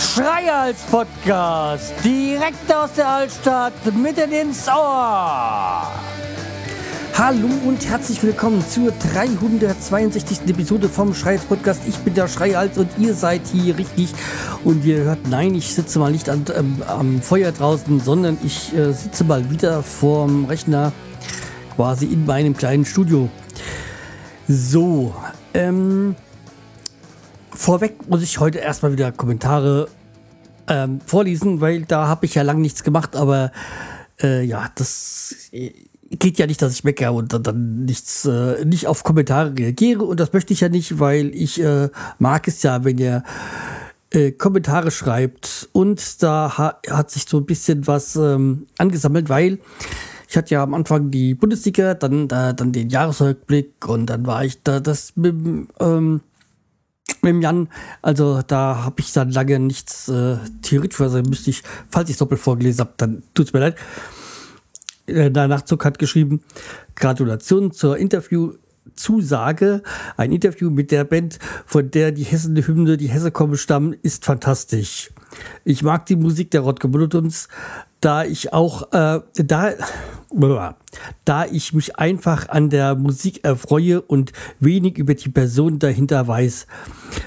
Schreihals 0.00 0.80
Podcast, 0.90 1.92
direkt 2.02 2.74
aus 2.74 2.92
der 2.94 3.08
Altstadt, 3.08 3.72
mitten 3.94 4.32
ins 4.32 4.66
Ohr. 4.68 5.92
Hallo 7.16 7.48
und 7.64 7.88
herzlich 7.88 8.20
willkommen 8.24 8.64
zur 8.68 8.92
362. 9.12 10.48
Episode 10.48 10.88
vom 10.88 11.14
Schreihals 11.14 11.44
Podcast. 11.44 11.82
Ich 11.86 11.96
bin 11.98 12.14
der 12.14 12.26
Schreihals 12.26 12.76
und 12.76 12.88
ihr 12.98 13.14
seid 13.14 13.42
hier 13.52 13.78
richtig. 13.78 14.08
Und 14.64 14.84
ihr 14.84 15.04
hört, 15.04 15.28
nein, 15.28 15.54
ich 15.54 15.72
sitze 15.72 16.00
mal 16.00 16.10
nicht 16.10 16.28
an, 16.28 16.44
ähm, 16.56 16.82
am 16.88 17.22
Feuer 17.22 17.52
draußen, 17.52 18.00
sondern 18.00 18.38
ich 18.42 18.76
äh, 18.76 18.92
sitze 18.92 19.22
mal 19.22 19.48
wieder 19.50 19.84
vorm 19.84 20.46
Rechner, 20.46 20.92
quasi 21.76 22.06
in 22.06 22.26
meinem 22.26 22.56
kleinen 22.56 22.84
Studio. 22.84 23.28
So, 24.48 25.14
ähm, 25.54 26.14
vorweg 27.50 28.08
muss 28.08 28.22
ich 28.22 28.38
heute 28.40 28.58
erstmal 28.58 28.92
wieder 28.92 29.12
Kommentare 29.12 29.88
ähm, 30.68 31.00
vorlesen, 31.06 31.60
weil 31.60 31.82
da 31.82 32.08
habe 32.08 32.26
ich 32.26 32.34
ja 32.34 32.42
lange 32.42 32.60
nichts 32.60 32.82
gemacht, 32.82 33.16
aber 33.16 33.52
äh, 34.22 34.42
ja, 34.42 34.70
das 34.74 35.34
äh, 35.52 35.72
geht 36.10 36.38
ja 36.38 36.46
nicht, 36.46 36.62
dass 36.62 36.72
ich 36.72 36.84
meckere 36.84 37.12
und 37.12 37.32
dann, 37.32 37.42
dann 37.42 37.84
nichts, 37.84 38.24
äh, 38.24 38.64
nicht 38.64 38.86
auf 38.86 39.04
Kommentare 39.04 39.54
reagiere 39.56 40.04
und 40.04 40.20
das 40.20 40.32
möchte 40.32 40.52
ich 40.52 40.60
ja 40.60 40.68
nicht, 40.68 40.98
weil 40.98 41.34
ich 41.34 41.60
äh, 41.60 41.88
mag 42.18 42.46
es 42.48 42.62
ja, 42.62 42.84
wenn 42.84 42.98
ihr 42.98 43.22
äh, 44.10 44.30
Kommentare 44.32 44.90
schreibt 44.90 45.68
und 45.72 46.22
da 46.22 46.56
ha 46.56 46.78
hat 46.90 47.10
sich 47.10 47.24
so 47.24 47.38
ein 47.38 47.46
bisschen 47.46 47.86
was 47.86 48.16
ähm, 48.16 48.66
angesammelt, 48.78 49.28
weil 49.28 49.58
ich 50.34 50.36
hatte 50.36 50.54
ja 50.54 50.64
am 50.64 50.74
Anfang 50.74 51.12
die 51.12 51.34
Bundesliga, 51.34 51.94
dann, 51.94 52.24
äh, 52.24 52.54
dann 52.54 52.72
den 52.72 52.90
Jahresrückblick 52.90 53.86
und 53.86 54.06
dann 54.06 54.26
war 54.26 54.44
ich 54.44 54.60
da 54.64 54.80
das 54.80 55.14
mit, 55.14 55.36
ähm, 55.78 56.22
mit 57.22 57.30
dem 57.30 57.40
Jan, 57.40 57.68
also 58.02 58.42
da 58.44 58.82
habe 58.84 58.96
ich 58.98 59.12
dann 59.12 59.30
lange 59.30 59.60
nichts 59.60 60.08
äh, 60.08 60.38
theoretisch, 60.62 61.00
also 61.00 61.22
müsste 61.22 61.50
ich, 61.50 61.62
falls 61.88 62.08
ich 62.08 62.14
es 62.14 62.18
doppelt 62.18 62.40
vorgelesen 62.40 62.80
habe, 62.80 62.94
dann 62.96 63.22
tut 63.34 63.46
es 63.46 63.52
mir 63.52 63.60
leid. 63.60 63.76
Äh, 65.06 65.30
der 65.30 65.46
Nachzug 65.46 65.84
hat 65.84 66.00
geschrieben, 66.00 66.42
Gratulation 66.96 67.70
zur 67.70 67.96
Interviewzusage. 68.94 69.82
Ein 70.16 70.32
Interview 70.32 70.70
mit 70.70 70.90
der 70.90 71.04
Band, 71.04 71.38
von 71.66 71.90
der 71.90 72.12
die 72.12 72.24
Hessende 72.24 72.66
Hymne, 72.66 72.96
die 72.96 73.08
Hesse 73.08 73.30
kommen 73.30 73.56
stammen, 73.56 73.94
ist 74.02 74.24
fantastisch. 74.24 75.10
Ich 75.64 75.82
mag 75.82 76.06
die 76.06 76.16
Musik 76.16 76.50
der 76.52 76.60
Rodke 76.60 76.88
Bulletins, 76.88 77.48
da 78.00 78.24
ich 78.24 78.52
auch, 78.52 78.92
äh, 78.92 79.20
da, 79.34 79.72
da 81.24 81.44
ich 81.46 81.72
mich 81.72 81.96
einfach 81.96 82.48
an 82.48 82.70
der 82.70 82.94
Musik 82.94 83.44
erfreue 83.44 84.00
und 84.00 84.32
wenig 84.60 84.98
über 84.98 85.14
die 85.14 85.30
Person 85.30 85.80
dahinter 85.80 86.28
weiß, 86.28 86.66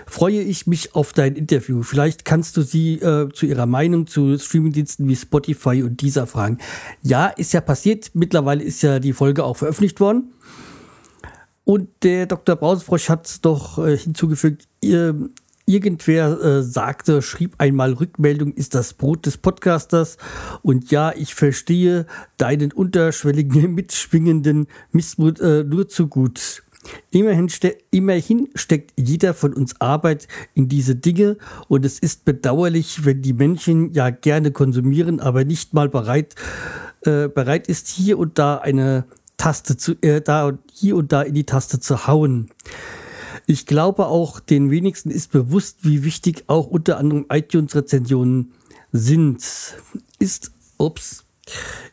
freue 0.05 0.39
ich 0.41 0.67
mich 0.67 0.95
auf 0.95 1.11
dein 1.11 1.35
Interview. 1.35 1.83
Vielleicht 1.83 2.23
kannst 2.23 2.55
du 2.55 2.61
sie 2.61 2.95
äh, 2.95 3.27
zu 3.33 3.45
ihrer 3.45 3.65
Meinung 3.65 4.07
zu 4.07 4.37
Streamingdiensten 4.37 5.07
wie 5.07 5.15
Spotify 5.15 5.83
und 5.83 5.99
dieser 5.99 6.27
fragen. 6.27 6.59
Ja, 7.01 7.27
ist 7.27 7.53
ja 7.53 7.59
passiert. 7.59 8.11
Mittlerweile 8.13 8.63
ist 8.63 8.81
ja 8.83 8.99
die 8.99 9.13
Folge 9.13 9.43
auch 9.43 9.57
veröffentlicht 9.57 9.99
worden. 9.99 10.31
Und 11.67 11.89
der 12.03 12.27
Dr. 12.27 12.55
Brausefrosch 12.55 13.09
hat 13.09 13.43
doch 13.43 13.77
äh, 13.77 13.97
hinzugefügt, 13.97 14.69
ihr, 14.79 15.29
Irgendwer 15.69 16.41
äh, 16.41 16.63
sagte, 16.63 17.21
schrieb 17.21 17.55
einmal 17.57 17.91
Rückmeldung 17.91 18.53
ist 18.53 18.73
das 18.73 18.93
Brot 18.93 19.25
des 19.25 19.37
Podcasters. 19.37 20.15
Und 20.61 20.91
ja, 20.91 21.11
ich 21.13 21.35
verstehe 21.35 22.05
deinen 22.37 22.71
unterschwelligen, 22.71 23.73
mitschwingenden 23.75 24.67
Missmut 24.93 25.41
äh, 25.41 25.65
nur 25.65 25.89
zu 25.89 26.07
gut. 26.07 26.63
Immerhin, 27.11 27.49
ste 27.49 27.75
immerhin 27.91 28.47
steckt 28.55 28.93
jeder 28.95 29.33
von 29.33 29.53
uns 29.53 29.81
Arbeit 29.81 30.29
in 30.53 30.69
diese 30.69 30.95
Dinge 30.95 31.35
und 31.67 31.83
es 31.83 31.99
ist 31.99 32.23
bedauerlich, 32.23 33.03
wenn 33.03 33.21
die 33.21 33.33
Menschen 33.33 33.91
ja 33.91 34.09
gerne 34.09 34.51
konsumieren, 34.51 35.19
aber 35.19 35.43
nicht 35.43 35.73
mal 35.73 35.89
bereit, 35.89 36.35
äh, 37.01 37.27
bereit 37.27 37.67
ist, 37.67 37.89
hier 37.89 38.19
und 38.19 38.39
da 38.39 38.55
eine 38.55 39.03
Taste 39.37 39.77
zu, 39.77 39.93
äh, 40.01 40.21
da 40.21 40.47
und 40.47 40.59
hier 40.73 40.95
und 40.95 41.11
da 41.11 41.21
in 41.21 41.33
die 41.33 41.45
Taste 41.45 41.79
zu 41.79 42.07
hauen. 42.07 42.49
Ich 43.45 43.65
glaube 43.65 44.07
auch, 44.07 44.39
den 44.39 44.71
wenigsten 44.71 45.09
ist 45.09 45.31
bewusst, 45.31 45.79
wie 45.83 46.03
wichtig 46.03 46.43
auch 46.47 46.67
unter 46.67 46.97
anderem 46.97 47.25
iTunes-Rezensionen 47.29 48.51
sind. 48.91 49.43
Ist, 50.19 50.51
ups, 50.77 51.23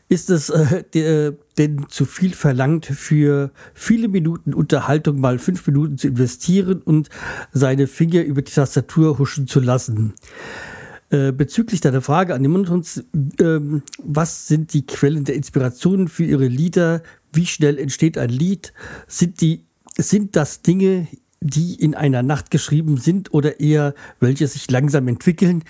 ist 0.09 0.29
es 0.29 0.49
äh, 0.49 0.83
der, 0.93 1.33
denn 1.57 1.85
zu 1.87 2.05
viel 2.05 2.33
verlangt, 2.33 2.85
für 2.85 3.51
viele 3.73 4.07
Minuten 4.07 4.53
Unterhaltung 4.53 5.19
mal 5.19 5.39
fünf 5.39 5.65
Minuten 5.67 5.97
zu 5.97 6.07
investieren 6.07 6.81
und 6.81 7.09
seine 7.51 7.87
Finger 7.87 8.23
über 8.23 8.41
die 8.41 8.51
Tastatur 8.51 9.17
huschen 9.17 9.47
zu 9.47 9.59
lassen? 9.59 10.13
Äh, 11.09 11.31
bezüglich 11.31 11.81
deiner 11.81 12.01
Frage 12.01 12.33
an 12.33 12.43
den 12.43 12.51
Monitons, 12.51 12.97
äh, 13.39 13.59
was 13.99 14.47
sind 14.47 14.73
die 14.73 14.85
Quellen 14.85 15.23
der 15.23 15.35
Inspiration 15.35 16.07
für 16.07 16.23
Ihre 16.23 16.47
Lieder? 16.47 17.03
Wie 17.35 17.45
schnell 17.45 17.77
entsteht 17.77 18.17
ein 18.17 18.29
Lied? 18.29 18.73
Sind 19.07 19.41
die 19.41 19.65
sind 19.97 20.35
das 20.35 20.61
Dinge, 20.61 21.07
die 21.39 21.75
in 21.75 21.95
einer 21.95 22.23
Nacht 22.23 22.51
geschrieben 22.51 22.97
sind 22.97 23.33
oder 23.33 23.59
eher 23.59 23.93
welche 24.19 24.47
sich 24.47 24.69
langsam 24.69 25.07
entwickeln. 25.07 25.63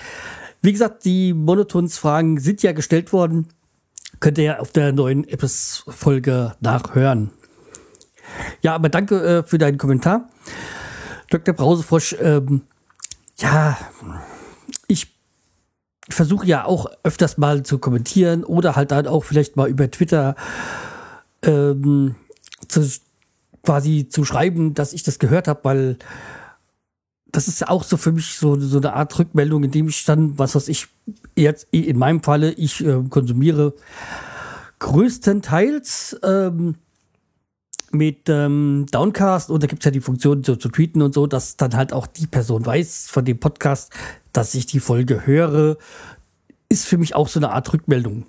Wie 0.61 0.71
gesagt, 0.71 1.05
die 1.05 1.33
Monotons-Fragen 1.33 2.39
sind 2.39 2.63
ja 2.63 2.71
gestellt 2.71 3.13
worden. 3.13 3.47
Könnt 4.19 4.37
ihr 4.37 4.43
ja 4.45 4.59
auf 4.59 4.71
der 4.71 4.93
neuen 4.93 5.27
Episode-Folge 5.27 6.55
nachhören. 6.61 7.31
Ja, 8.61 8.73
aber 8.73 8.89
danke 8.89 9.21
äh, 9.21 9.43
für 9.43 9.57
deinen 9.57 9.77
Kommentar. 9.77 10.29
Dr. 11.29 11.53
Brausefrosch, 11.53 12.15
ähm, 12.19 12.61
ja, 13.37 13.77
ich 14.87 15.13
versuche 16.09 16.47
ja 16.47 16.65
auch 16.65 16.87
öfters 17.03 17.37
mal 17.37 17.63
zu 17.63 17.77
kommentieren 17.77 18.43
oder 18.43 18.75
halt 18.75 18.91
dann 18.91 19.07
auch 19.07 19.23
vielleicht 19.23 19.57
mal 19.57 19.69
über 19.69 19.91
Twitter 19.91 20.35
ähm, 21.45 22.15
zu 22.67 22.87
quasi 23.63 24.07
zu 24.09 24.23
schreiben, 24.23 24.73
dass 24.73 24.93
ich 24.93 25.03
das 25.03 25.19
gehört 25.19 25.47
habe, 25.47 25.59
weil 25.63 25.97
das 27.35 27.47
ist 27.47 27.59
ja 27.59 27.69
auch 27.69 27.83
so 27.83 27.97
für 27.97 28.11
mich 28.11 28.37
so, 28.37 28.57
so 28.59 28.77
eine 28.77 28.93
Art 28.93 29.17
Rückmeldung, 29.19 29.63
in 29.63 29.71
dem 29.71 29.89
ich 29.89 30.05
dann, 30.05 30.37
was 30.39 30.55
weiß 30.55 30.69
ich, 30.69 30.87
jetzt 31.35 31.67
in 31.71 31.97
meinem 31.97 32.23
Falle, 32.23 32.51
ich 32.51 32.85
äh, 32.85 33.01
konsumiere 33.09 33.73
größtenteils 34.79 36.17
ähm, 36.23 36.75
mit 37.91 38.29
ähm, 38.29 38.85
Downcast 38.91 39.49
und 39.49 39.63
da 39.63 39.67
gibt 39.67 39.81
es 39.81 39.85
ja 39.85 39.91
die 39.91 40.01
Funktion 40.01 40.43
so 40.43 40.55
zu 40.55 40.69
tweeten 40.69 41.01
und 41.01 41.13
so, 41.13 41.27
dass 41.27 41.57
dann 41.57 41.75
halt 41.75 41.91
auch 41.91 42.07
die 42.07 42.27
Person 42.27 42.65
weiß 42.65 43.07
von 43.09 43.25
dem 43.25 43.39
Podcast, 43.39 43.91
dass 44.31 44.53
ich 44.53 44.65
die 44.65 44.79
Folge 44.79 45.25
höre, 45.25 45.77
ist 46.69 46.85
für 46.85 46.97
mich 46.97 47.15
auch 47.15 47.27
so 47.27 47.39
eine 47.39 47.51
Art 47.51 47.71
Rückmeldung. 47.73 48.25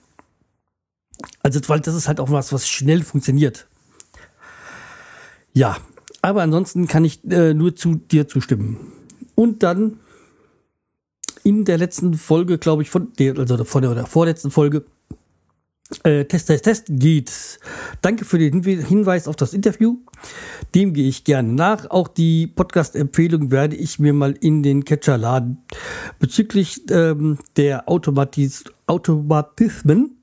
Also, 1.43 1.61
weil 1.69 1.81
das 1.81 1.95
ist 1.95 2.09
halt 2.09 2.21
auch 2.21 2.31
was, 2.31 2.53
was 2.53 2.69
schnell 2.69 3.03
funktioniert. 3.03 3.67
Ja, 5.53 5.79
aber 6.23 6.43
ansonsten 6.43 6.87
kann 6.87 7.05
ich 7.05 7.25
äh, 7.31 7.55
nur 7.55 7.77
zu 7.77 7.95
dir 7.95 8.29
zustimmen. 8.29 8.93
Und 9.35 9.63
dann 9.63 10.01
in 11.45 11.65
der 11.65 11.79
letzten 11.79 12.15
Folge, 12.15 12.59
glaube 12.59 12.83
ich, 12.83 12.91
von 12.91 13.13
der, 13.19 13.39
also 13.39 13.65
von 13.65 13.83
der 13.83 13.93
oder 13.93 14.07
vorletzten 14.07 14.51
Folge, 14.51 14.85
äh, 16.03 16.25
Test, 16.25 16.49
Test, 16.49 16.65
Test 16.65 16.87
geht. 16.89 17.61
Danke 18.03 18.25
für 18.25 18.39
den 18.39 18.63
Hinweis 18.63 19.29
auf 19.29 19.37
das 19.37 19.55
Interview. 19.55 19.99
Dem 20.75 20.93
gehe 20.93 21.09
ich 21.09 21.23
gerne 21.23 21.53
nach. 21.53 21.91
Auch 21.91 22.09
die 22.09 22.49
Podcast-Empfehlung 22.49 23.53
werde 23.53 23.77
ich 23.77 24.01
mir 24.01 24.13
mal 24.13 24.33
in 24.33 24.65
den 24.65 24.85
Catcher 24.85 25.17
laden. 25.17 25.59
Bezüglich 26.19 26.83
ähm, 26.91 27.39
der 27.57 27.89
Automatis 27.89 28.65
Automatismen 28.89 30.16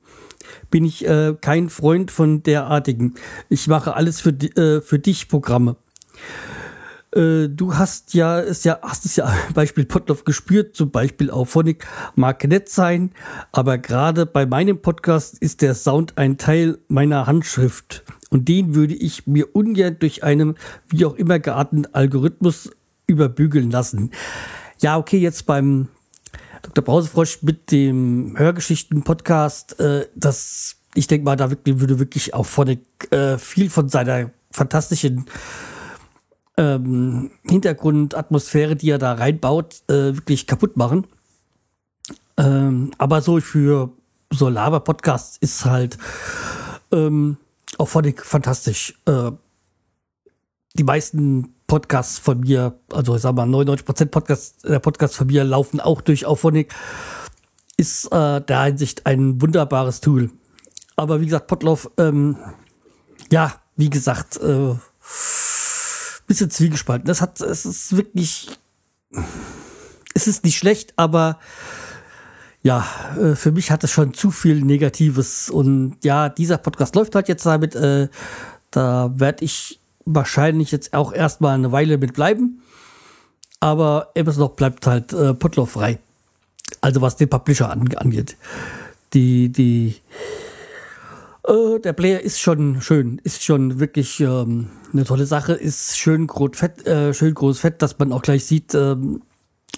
bin 0.70 0.86
ich 0.86 1.08
äh, 1.08 1.36
kein 1.40 1.70
Freund 1.70 2.12
von 2.12 2.44
derartigen. 2.44 3.16
Ich 3.50 3.68
mache 3.68 3.96
alles 3.96 4.22
für, 4.22 4.32
äh, 4.32 4.82
für 4.82 5.00
dich 5.00 5.28
Programme. 5.28 5.76
Äh, 7.16 7.50
du 7.50 7.76
hast 7.76 8.14
ja, 8.14 8.40
ist 8.40 8.66
ja, 8.66 8.80
hast 8.82 9.06
es 9.06 9.16
ja 9.16 9.32
Beispiel 9.54 9.86
Potloff 9.86 10.24
gespürt, 10.24 10.76
zum 10.76 10.92
Beispiel 10.92 11.30
auf 11.30 11.52
Phonic 11.52 11.86
mag 12.16 12.44
nett 12.48 12.70
sein, 12.70 13.12
aber 13.52 13.78
gerade 13.78 14.26
bei 14.26 14.46
meinem 14.46 14.82
Podcast 14.82 15.38
ist 15.40 15.62
der 15.62 15.76
Sound 15.76 16.18
ein 16.18 16.38
Teil 16.38 16.80
meiner 16.88 17.28
Handschrift 17.28 18.04
und 18.30 18.48
den 18.48 18.74
würde 18.74 18.96
ich 18.96 19.28
mir 19.28 19.56
ungern 19.56 19.98
durch 20.00 20.24
einen 20.24 20.56
wie 20.88 21.06
auch 21.06 21.16
immer 21.16 21.40
gearteten 21.40 21.94
Algorithmus 21.94 22.72
überbügeln 23.06 23.70
lassen. 23.70 24.12
Ja, 24.80 24.98
okay, 24.98 25.18
jetzt 25.18 25.46
beim 25.46 25.90
Dr. 26.64 26.84
Brausefrosch 26.84 27.44
mit 27.44 27.72
dem 27.72 28.36
Hörgeschichten-Podcast, 28.38 29.80
äh, 29.80 30.08
das, 30.16 30.78
ich 30.96 31.08
denke 31.08 31.26
mal, 31.26 31.36
da 31.36 31.50
wirklich, 31.50 31.80
würde 31.80 32.00
wirklich 32.00 32.34
auch 32.34 32.46
von 32.46 32.80
äh, 33.12 33.38
viel 33.38 33.70
von 33.70 33.90
seiner 33.90 34.32
fantastischen 34.50 35.26
ähm, 36.58 37.32
Hintergrundatmosphäre, 37.44 38.76
die 38.76 38.90
er 38.90 38.98
da 38.98 39.14
reinbaut, 39.14 39.84
äh, 39.88 40.16
wirklich 40.16 40.48
kaputt 40.48 40.78
machen. 40.78 41.06
Ähm, 42.38 42.92
aber 42.98 43.22
so 43.22 43.40
für 43.42 43.92
so 44.32 44.50
Laber-Podcasts 44.50 45.38
ist 45.38 45.66
halt, 45.66 45.98
ähm, 46.92 47.38
auch 47.78 47.88
Phonic 47.88 48.26
fantastisch. 48.26 48.94
Äh, 49.06 49.32
die 50.76 50.84
meisten 50.84 51.54
Podcasts 51.74 52.20
von 52.20 52.42
mir, 52.42 52.80
also 52.92 53.16
ich 53.16 53.24
sag 53.24 53.34
mal 53.34 53.48
99% 53.48 54.06
Podcast, 54.06 54.64
der 54.64 54.78
Podcast 54.78 55.16
von 55.16 55.26
mir 55.26 55.44
laufen 55.44 55.80
auch 55.80 56.02
durch 56.02 56.28
Auphonic. 56.28 56.72
Ist 57.78 58.12
äh, 58.12 58.42
der 58.42 58.62
Hinsicht 58.66 59.08
ein 59.08 59.42
wunderbares 59.42 60.00
Tool. 60.00 60.30
Aber 60.96 61.20
wie 61.20 61.26
gesagt, 61.26 61.48
Potlauf, 61.48 61.90
ähm, 61.98 62.38
ja, 63.32 63.56
wie 63.76 63.90
gesagt, 63.90 64.38
äh, 64.38 64.76
bisschen 66.28 66.52
zwiegespalten. 66.52 67.08
Das 67.08 67.22
hat, 67.22 67.42
es 67.42 67.66
ist 67.66 67.98
wirklich, 67.98 68.52
es 70.14 70.28
ist 70.28 70.44
nicht 70.44 70.60
schlecht, 70.60 70.94
aber 70.96 71.40
ja, 72.62 72.86
äh, 73.20 73.34
für 73.34 73.52
mich 73.52 73.72
hat 73.72 73.84
es 73.84 73.90
schon 73.90 74.14
zu 74.14 74.30
viel 74.30 74.62
Negatives. 74.62 75.50
Und 75.50 75.98
ja, 76.04 76.30
dieser 76.30 76.60
Podcast 76.60 76.94
läuft 76.94 77.16
halt 77.16 77.30
jetzt 77.30 77.48
damit. 77.48 77.74
Äh, 77.74 78.10
da 78.70 79.12
werde 79.16 79.44
ich 79.44 79.80
wahrscheinlich 80.06 80.72
jetzt 80.72 80.94
auch 80.94 81.14
erstmal 81.14 81.56
eine 81.56 81.72
Weile 81.72 81.98
mit 81.98 82.14
bleiben. 82.14 82.62
Aber 83.60 84.10
noch 84.38 84.52
bleibt 84.52 84.86
halt 84.88 85.14
äh, 85.14 85.34
Potloff 85.34 85.72
frei. 85.72 86.00
Also 86.82 87.02
was 87.02 87.16
den 87.16 87.30
Publisher 87.30 87.70
angeht. 87.70 88.36
Die, 89.14 89.50
die, 89.50 89.96
äh, 91.48 91.80
der 91.80 91.94
Player 91.94 92.20
ist 92.20 92.40
schon 92.40 92.82
schön, 92.82 93.22
ist 93.24 93.44
schon 93.44 93.80
wirklich 93.80 94.20
ähm, 94.20 94.70
eine 94.92 95.06
tolle 95.06 95.26
Sache, 95.26 95.54
ist 95.54 95.98
schön 95.98 96.28
groß 96.28 96.58
fett, 96.58 96.88
äh, 96.88 97.14
fett, 97.60 97.82
dass 97.82 98.00
man 98.00 98.12
auch 98.12 98.22
gleich 98.22 98.46
sieht, 98.46 98.74
ähm, 98.74 99.22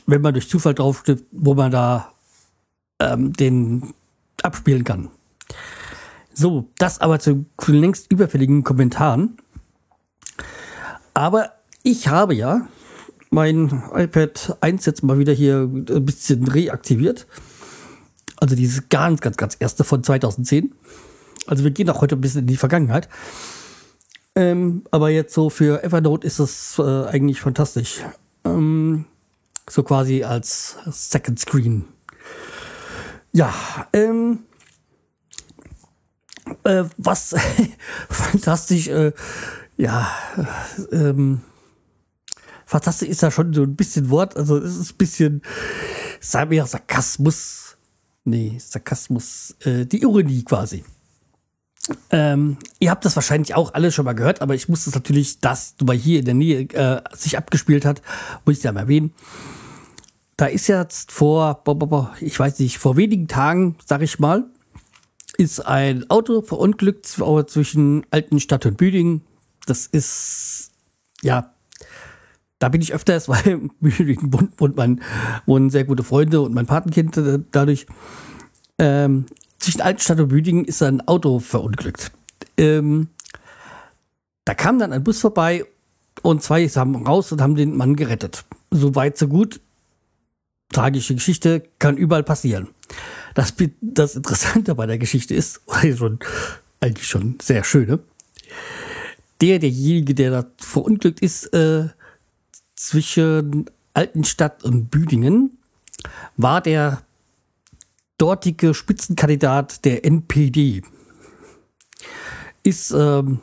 wenn 0.08 0.22
man 0.22 0.34
durch 0.34 0.50
Zufall 0.50 0.74
draufsteht, 0.74 1.26
wo 1.32 1.54
man 1.54 1.72
da 1.72 2.12
ähm, 3.00 3.34
den 3.34 3.94
abspielen 4.44 4.84
kann. 4.84 5.10
So, 6.34 6.70
das 6.78 7.00
aber 7.00 7.20
zu 7.20 7.46
längst 7.68 8.12
überfälligen 8.12 8.64
Kommentaren. 8.64 9.38
Aber 11.16 11.54
ich 11.82 12.10
habe 12.10 12.36
ja 12.36 12.68
mein 13.32 13.84
iPad 13.94 14.58
1 14.62 14.86
jetzt 14.86 15.02
mal 15.02 15.18
wieder 15.18 15.34
hier 15.34 15.62
ein 15.62 16.06
bisschen 16.06 16.48
reaktiviert. 16.48 17.26
Also 18.38 18.56
dieses 18.56 18.90
ganz, 18.90 19.22
ganz, 19.22 19.38
ganz 19.38 19.56
erste 19.58 19.84
von 19.84 20.04
2010. 20.04 20.76
Also 21.48 21.64
wir 21.64 21.72
gehen 21.72 21.90
auch 21.90 22.02
heute 22.02 22.16
ein 22.16 22.22
bisschen 22.22 22.42
in 22.42 22.48
die 22.48 22.58
Vergangenheit. 22.58 23.10
Ähm, 24.36 24.84
aber 24.92 25.10
jetzt 25.10 25.34
so 25.34 25.50
für 25.50 25.84
Evernote 25.84 26.28
ist 26.28 26.40
es 26.40 26.78
äh, 26.78 27.06
eigentlich 27.06 27.40
fantastisch. 27.40 28.02
Ähm, 28.44 29.06
so 29.70 29.84
quasi 29.84 30.24
als 30.24 30.76
Second 30.86 31.40
Screen. 31.40 31.86
Ja, 33.32 33.54
ähm, 33.94 34.40
äh, 36.66 36.84
was 36.98 37.36
fantastisch, 38.10 38.90
äh, 38.90 39.14
ja, 39.78 40.10
ähm, 40.92 41.42
fantastisch 42.66 43.10
ist 43.10 43.22
ja 43.22 43.32
schon 43.32 43.54
so 43.54 43.64
ein 43.64 43.76
bisschen 43.76 44.10
Wort, 44.10 44.36
also 44.38 44.58
es 44.58 44.78
ist 44.78 44.94
ein 44.94 44.98
bisschen, 44.98 45.42
sagen 46.20 46.50
wir 46.52 46.58
ja, 46.58 46.66
Sarkasmus, 46.66 47.78
nee, 48.24 48.58
Sarkasmus, 48.60 49.56
äh, 49.62 49.86
die 49.86 50.02
Ironie 50.02 50.44
quasi. 50.44 50.84
Ähm, 52.10 52.58
ihr 52.80 52.90
habt 52.90 53.06
das 53.06 53.16
wahrscheinlich 53.16 53.54
auch 53.54 53.74
alle 53.74 53.92
schon 53.92 54.06
mal 54.06 54.14
gehört, 54.14 54.42
aber 54.42 54.56
ich 54.56 54.68
muss 54.68 54.86
das 54.86 54.96
natürlich, 54.96 55.40
das 55.40 55.76
weil 55.82 55.98
hier 55.98 56.20
in 56.20 56.26
der 56.26 56.34
Nähe 56.34 56.62
äh, 56.74 57.02
sich 57.16 57.38
abgespielt 57.38 57.86
hat, 57.86 58.02
muss 58.44 58.58
ich 58.58 58.64
ja 58.64 58.72
mal 58.72 58.82
erwähnen. 58.82 59.14
Da 60.38 60.48
ist 60.48 60.68
jetzt 60.68 61.12
vor, 61.12 61.64
ich 62.20 62.40
weiß 62.40 62.60
nicht, 62.60 62.80
vor 62.80 62.98
wenigen 62.98 63.28
Tagen, 63.28 63.78
sag 63.86 64.02
ich 64.02 64.20
mal, 64.20 64.46
ist 65.38 65.66
ein 65.66 66.10
Auto 66.10 66.42
verunglückt 66.42 67.06
zwischen 67.06 68.06
Altenstadt 68.10 68.66
und 68.66 68.78
Büdingen. 68.78 69.22
Das 69.66 69.88
ist, 69.88 70.72
ja, 71.22 71.54
da 72.60 72.70
bin 72.70 72.82
ich 72.82 72.94
öfters, 72.94 73.28
weil 73.30 73.70
wohnt, 73.80 74.60
wohnt 74.60 74.76
mein, 74.78 75.02
wohnen 75.46 75.70
sehr 75.70 75.84
gute 75.84 76.04
Freunde 76.04 76.42
und 76.42 76.54
mein 76.54 76.66
Patenkind 76.66 77.18
äh, 77.18 77.40
dadurch. 77.52 77.86
Ähm, 78.78 79.26
zwischen 79.60 79.82
Altenstadt 79.82 80.20
und 80.20 80.28
Büdingen 80.28 80.66
ist 80.66 80.84
ein 80.84 81.08
Auto 81.08 81.40
verunglückt. 81.40 82.12
Ähm, 82.58 83.08
da 84.44 84.54
kam 84.54 84.80
dann 84.80 84.94
ein 84.94 85.04
Bus 85.04 85.22
vorbei 85.22 85.66
und 86.22 86.44
zwei 86.44 86.68
haben 86.68 86.96
raus 87.08 87.32
und 87.32 87.42
haben 87.42 87.56
den 87.56 87.76
Mann 87.76 87.96
gerettet. 87.96 88.46
So 88.72 88.96
weit, 88.96 89.18
so 89.18 89.28
gut. 89.28 89.62
Tragische 90.72 91.16
Geschichte 91.16 91.64
kann 91.80 91.98
überall 91.98 92.24
passieren. 92.24 92.70
Das, 93.34 93.54
das 93.82 94.16
Interessante 94.16 94.76
bei 94.76 94.86
der 94.86 94.98
Geschichte 94.98 95.34
ist, 95.34 95.62
schon, 95.98 96.20
eigentlich 96.80 97.08
schon 97.08 97.38
sehr 97.42 97.64
schöne, 97.64 98.00
der, 99.46 99.60
derjenige, 99.60 100.16
der 100.16 100.32
da 100.32 100.46
verunglückt 100.58 101.20
ist, 101.20 101.54
äh, 101.54 101.90
zwischen 102.76 103.66
Altenstadt 103.94 104.64
und 104.64 104.90
Büdingen, 104.90 105.60
war 106.36 106.62
der 106.62 107.04
dortige 108.18 108.74
Spitzenkandidat 108.74 109.86
der 109.86 110.04
NPD. 110.04 110.82
Ist 112.64 112.90
ähm, 112.90 113.42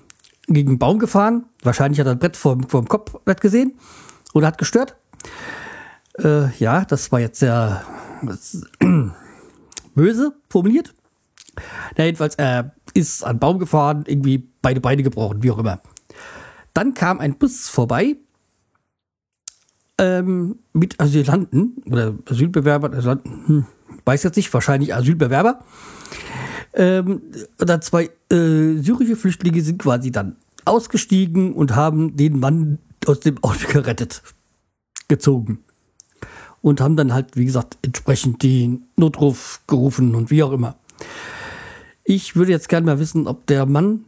gegen 0.49 0.71
einen 0.71 0.79
Baum 0.81 0.99
gefahren. 0.99 1.47
Wahrscheinlich 1.63 2.01
hat 2.01 2.07
er 2.09 2.13
ein 2.13 2.19
Brett 2.19 2.37
vom, 2.37 2.69
vom 2.69 2.89
Kopf 2.89 3.15
gesehen 3.41 3.79
oder 4.35 4.49
hat 4.49 4.59
gestört. 4.59 4.97
Äh, 6.19 6.53
ja, 6.57 6.85
das 6.85 7.13
war 7.13 7.21
jetzt 7.21 7.39
sehr 7.39 7.85
böse 9.95 10.35
formuliert. 10.51 10.95
Na, 11.97 12.05
jedenfalls, 12.05 12.35
er 12.35 12.75
ist 12.93 13.23
an 13.23 13.39
Baum 13.39 13.61
gefahren, 13.61 14.03
irgendwie 14.07 14.49
beide 14.63 14.81
Beine 14.81 15.05
gebrochen, 15.05 15.45
wie 15.45 15.51
auch 15.53 15.59
immer. 15.59 15.81
Dann 16.75 16.95
kam 16.95 17.21
ein 17.21 17.37
Bus 17.37 17.69
vorbei 17.69 18.17
ähm, 19.99 20.59
mit 20.73 21.01
Asylanten 21.01 21.77
oder 21.87 22.15
Asylbewerbern, 22.27 22.95
Asylanten, 22.95 23.47
hm, 23.47 23.67
weiß 24.05 24.23
jetzt 24.23 24.37
nicht, 24.37 24.53
wahrscheinlich 24.53 24.95
Asylbewerber. 24.95 25.61
Ähm, 26.75 27.23
dann 27.59 27.83
zwei 27.83 28.11
äh, 28.31 28.79
syrische 28.79 29.17
Flüchtlinge 29.17 29.61
sind 29.61 29.83
quasi 29.83 30.11
dann 30.11 30.37
ausgestiegen 30.65 31.53
und 31.53 31.75
haben 31.75 32.17
den 32.17 32.41
Mann 32.41 32.79
aus 33.07 33.21
dem 33.21 33.43
Auto 33.43 33.69
gerettet, 33.71 34.23
gezogen. 35.09 35.59
Und 36.63 36.81
haben 36.81 36.97
dann 36.97 37.13
halt, 37.13 37.37
wie 37.37 37.45
gesagt, 37.45 37.77
entsprechend 37.83 38.43
den 38.43 38.85
Notruf 38.97 39.61
gerufen 39.67 40.15
und 40.15 40.31
wie 40.31 40.45
auch 40.45 40.53
immer. 40.53 40.77
Ich 42.05 42.37
würde 42.37 42.53
jetzt 42.53 42.69
gerne 42.69 42.87
mal 42.87 42.99
wissen, 43.01 43.27
ob 43.27 43.47
der 43.47 43.67
Mann 43.67 44.05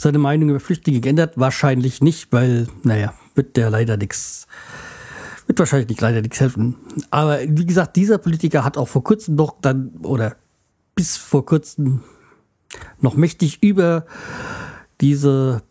seine 0.00 0.18
Meinung 0.18 0.50
über 0.50 0.60
Flüchtlinge 0.60 1.00
geändert. 1.00 1.34
Wahrscheinlich 1.36 2.00
nicht, 2.00 2.32
weil, 2.32 2.68
naja, 2.82 3.14
wird 3.34 3.56
der 3.56 3.70
leider 3.70 3.96
nichts 3.96 4.46
wird 5.50 5.58
wahrscheinlich 5.58 5.88
nicht 5.88 6.00
leider 6.00 6.22
nichts 6.22 6.38
helfen. 6.38 6.76
Aber 7.10 7.40
wie 7.42 7.66
gesagt, 7.66 7.96
dieser 7.96 8.18
Politiker 8.18 8.62
hat 8.62 8.76
auch 8.76 8.86
vor 8.86 9.02
kurzem 9.02 9.34
noch 9.34 9.60
dann, 9.60 9.90
oder 10.04 10.36
bis 10.94 11.16
vor 11.16 11.44
kurzem 11.44 12.04
noch 13.00 13.16
mächtig 13.16 13.60
über 13.60 14.06
diese 15.00 15.62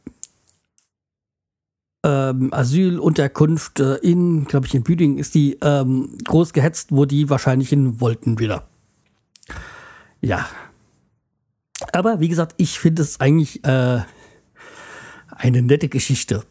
ähm, 2.03 2.53
Asylunterkunft 2.53 3.79
äh, 3.79 3.95
in, 3.95 4.43
glaube 4.45 4.67
ich, 4.67 4.75
in 4.75 4.83
Büdingen 4.83 5.17
ist 5.17 5.33
die 5.33 5.57
ähm, 5.61 6.17
groß 6.25 6.51
gehetzt, 6.51 6.91
wo 6.91 7.05
die 7.05 7.29
wahrscheinlich 7.29 7.69
hin 7.69 8.01
wollten 8.01 8.37
wieder. 8.37 8.67
Ja. 10.19 10.45
Aber 11.93 12.19
wie 12.19 12.27
gesagt, 12.27 12.53
ich 12.57 12.79
finde 12.79 13.01
es 13.01 13.21
eigentlich 13.21 13.63
äh, 13.63 14.01
eine 15.39 15.61
nette 15.61 15.89
Geschichte. 15.89 16.43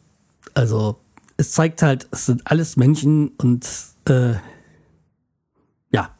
Also 0.54 0.99
es 1.37 1.52
zeigt 1.52 1.83
halt, 1.83 2.09
es 2.11 2.26
sind 2.26 2.42
alles 2.45 2.76
Menschen 2.76 3.28
und 3.38 3.68
äh, 4.09 4.35
ja. 5.90 6.11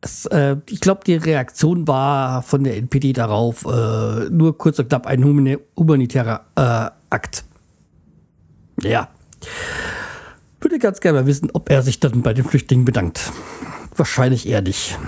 Es, 0.00 0.26
äh, 0.26 0.56
ich 0.70 0.80
glaube, 0.80 1.02
die 1.04 1.16
Reaktion 1.16 1.86
war 1.88 2.42
von 2.42 2.64
der 2.64 2.76
NPD 2.76 3.12
darauf 3.12 3.64
äh, 3.64 4.30
nur 4.30 4.56
kurz 4.56 4.78
und 4.78 4.88
knapp 4.88 5.06
ein 5.06 5.24
humanitärer 5.24 6.46
äh, 6.54 6.90
Akt. 7.10 7.44
Ja. 8.80 9.08
Würde 10.60 10.78
ganz 10.78 11.00
gerne 11.00 11.20
mal 11.20 11.26
wissen, 11.26 11.50
ob 11.52 11.70
er 11.70 11.82
sich 11.82 12.00
dann 12.00 12.22
bei 12.22 12.34
den 12.34 12.44
Flüchtlingen 12.44 12.84
bedankt. 12.84 13.32
Wahrscheinlich 13.96 14.46
eher 14.46 14.62
nicht. 14.62 14.98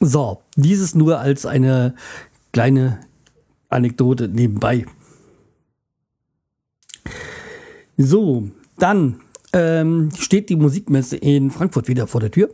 So, 0.00 0.42
dieses 0.56 0.94
nur 0.94 1.18
als 1.18 1.46
eine 1.46 1.94
kleine 2.52 3.00
Anekdote 3.74 4.28
nebenbei. 4.28 4.86
So, 7.96 8.48
dann 8.78 9.20
ähm, 9.52 10.10
steht 10.18 10.48
die 10.48 10.56
Musikmesse 10.56 11.16
in 11.16 11.50
Frankfurt 11.50 11.88
wieder 11.88 12.06
vor 12.06 12.20
der 12.20 12.30
Tür. 12.30 12.50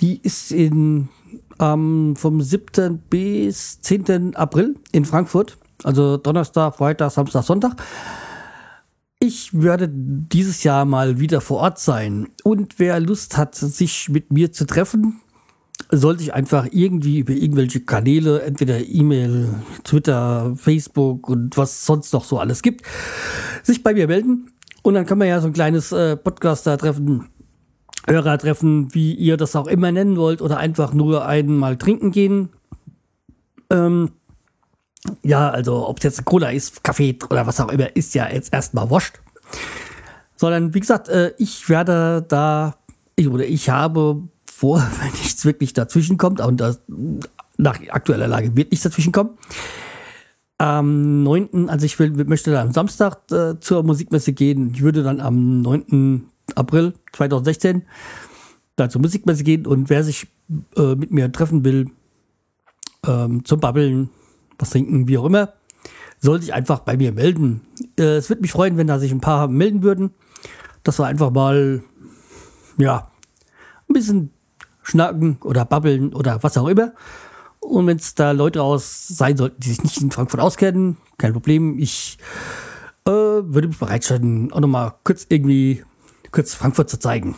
Die 0.00 0.20
ist 0.20 0.50
in, 0.50 1.08
ähm, 1.60 2.14
vom 2.16 2.40
7. 2.40 3.02
bis 3.08 3.80
10. 3.80 4.34
April 4.34 4.74
in 4.90 5.04
Frankfurt. 5.04 5.58
Also 5.84 6.16
Donnerstag, 6.16 6.76
Freitag, 6.76 7.10
Samstag, 7.12 7.44
Sonntag. 7.44 7.76
Ich 9.20 9.50
werde 9.52 9.88
dieses 9.88 10.64
Jahr 10.64 10.84
mal 10.84 11.20
wieder 11.20 11.40
vor 11.40 11.58
Ort 11.58 11.78
sein. 11.78 12.28
Und 12.42 12.80
wer 12.80 12.98
Lust 12.98 13.36
hat, 13.36 13.54
sich 13.54 14.08
mit 14.08 14.32
mir 14.32 14.52
zu 14.52 14.66
treffen, 14.66 15.21
sollte 15.90 16.22
ich 16.22 16.34
einfach 16.34 16.68
irgendwie 16.70 17.18
über 17.18 17.32
irgendwelche 17.32 17.80
Kanäle, 17.80 18.42
entweder 18.42 18.80
E-Mail, 18.80 19.48
Twitter, 19.84 20.54
Facebook 20.56 21.28
und 21.28 21.56
was 21.56 21.84
sonst 21.86 22.12
noch 22.12 22.24
so 22.24 22.38
alles 22.38 22.62
gibt, 22.62 22.82
sich 23.62 23.82
bei 23.82 23.94
mir 23.94 24.06
melden. 24.06 24.50
Und 24.82 24.94
dann 24.94 25.06
können 25.06 25.20
wir 25.20 25.28
ja 25.28 25.40
so 25.40 25.46
ein 25.46 25.52
kleines 25.52 25.92
äh, 25.92 26.16
Podcaster-Treffen, 26.16 27.28
Hörer-Treffen, 28.08 28.94
wie 28.94 29.14
ihr 29.14 29.36
das 29.36 29.54
auch 29.54 29.68
immer 29.68 29.92
nennen 29.92 30.16
wollt, 30.16 30.42
oder 30.42 30.58
einfach 30.58 30.92
nur 30.92 31.26
einmal 31.26 31.76
trinken 31.76 32.10
gehen. 32.10 32.48
Ähm, 33.70 34.10
ja, 35.22 35.50
also 35.50 35.88
ob 35.88 35.98
es 35.98 36.04
jetzt 36.04 36.24
Cola 36.24 36.50
ist, 36.50 36.82
Kaffee 36.84 37.16
oder 37.30 37.46
was 37.46 37.60
auch 37.60 37.70
immer, 37.70 37.94
ist 37.96 38.14
ja 38.14 38.28
jetzt 38.28 38.52
erstmal 38.52 38.90
wurscht. 38.90 39.20
Sondern 40.36 40.74
wie 40.74 40.80
gesagt, 40.80 41.08
äh, 41.08 41.32
ich 41.38 41.68
werde 41.68 42.24
da, 42.26 42.76
ich, 43.14 43.28
oder 43.28 43.44
ich 43.44 43.70
habe 43.70 44.22
vor, 44.62 44.78
wenn 45.00 45.10
nichts 45.10 45.44
wirklich 45.44 45.72
dazwischen 45.72 46.16
kommt, 46.18 46.40
und 46.40 46.60
das, 46.60 46.80
nach 47.58 47.80
aktueller 47.88 48.28
Lage 48.28 48.56
wird 48.56 48.70
nichts 48.70 48.84
dazwischen 48.84 49.10
kommen. 49.10 49.30
Am 50.58 51.24
9., 51.24 51.68
also 51.68 51.84
ich 51.84 51.98
will, 51.98 52.10
möchte 52.10 52.52
dann 52.52 52.68
am 52.68 52.72
Samstag 52.72 53.18
äh, 53.32 53.58
zur 53.58 53.82
Musikmesse 53.82 54.32
gehen. 54.32 54.70
Ich 54.72 54.82
würde 54.82 55.02
dann 55.02 55.20
am 55.20 55.62
9. 55.62 56.28
April 56.54 56.94
2016 57.12 57.82
da 58.76 58.88
zur 58.88 59.00
Musikmesse 59.00 59.42
gehen 59.42 59.66
und 59.66 59.90
wer 59.90 60.04
sich 60.04 60.28
äh, 60.76 60.94
mit 60.94 61.10
mir 61.10 61.32
treffen 61.32 61.64
will, 61.64 61.90
ähm, 63.04 63.44
zum 63.44 63.58
Babbeln, 63.58 64.10
was 64.60 64.70
trinken, 64.70 65.08
wie 65.08 65.18
auch 65.18 65.24
immer, 65.24 65.54
soll 66.20 66.40
sich 66.40 66.54
einfach 66.54 66.80
bei 66.80 66.96
mir 66.96 67.10
melden. 67.10 67.62
Äh, 67.98 68.18
es 68.18 68.30
würde 68.30 68.42
mich 68.42 68.52
freuen, 68.52 68.76
wenn 68.76 68.86
da 68.86 69.00
sich 69.00 69.10
ein 69.10 69.20
paar 69.20 69.48
melden 69.48 69.82
würden, 69.82 70.12
dass 70.84 71.00
wir 71.00 71.06
einfach 71.06 71.32
mal, 71.32 71.82
ja, 72.78 73.10
ein 73.88 73.92
bisschen 73.92 74.30
schnacken 74.82 75.38
oder 75.42 75.64
babbeln 75.64 76.14
oder 76.14 76.42
was 76.42 76.56
auch 76.56 76.68
immer. 76.68 76.92
Und 77.60 77.86
wenn 77.86 77.96
es 77.96 78.14
da 78.14 78.32
Leute 78.32 78.62
aus 78.62 79.06
sein 79.08 79.36
sollten, 79.36 79.60
die 79.60 79.68
sich 79.68 79.82
nicht 79.82 80.00
in 80.00 80.10
Frankfurt 80.10 80.40
auskennen, 80.40 80.96
kein 81.16 81.32
Problem. 81.32 81.78
Ich 81.78 82.18
äh, 83.06 83.10
würde 83.10 83.68
mich 83.68 83.78
bereitstellen, 83.78 84.52
auch 84.52 84.60
nochmal 84.60 84.94
kurz 85.04 85.26
irgendwie 85.28 85.84
kurz 86.32 86.54
Frankfurt 86.54 86.90
zu 86.90 86.98
zeigen. 86.98 87.36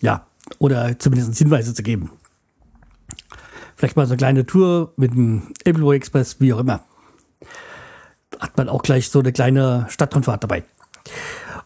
Ja, 0.00 0.26
oder 0.58 0.98
zumindest 0.98 1.38
Hinweise 1.38 1.74
zu 1.74 1.82
geben. 1.82 2.10
Vielleicht 3.76 3.96
mal 3.96 4.06
so 4.06 4.12
eine 4.12 4.18
kleine 4.18 4.46
Tour 4.46 4.92
mit 4.96 5.12
dem 5.12 5.52
Appleboy 5.64 5.96
Express, 5.96 6.40
wie 6.40 6.52
auch 6.52 6.58
immer. 6.58 6.84
Hat 8.40 8.56
man 8.56 8.68
auch 8.68 8.82
gleich 8.82 9.10
so 9.10 9.20
eine 9.20 9.32
kleine 9.32 9.86
Stadtrundfahrt 9.88 10.42
dabei. 10.42 10.64